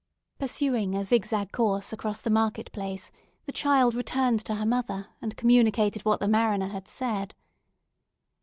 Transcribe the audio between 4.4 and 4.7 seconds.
to her